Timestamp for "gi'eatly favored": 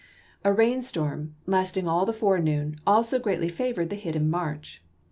3.19-3.91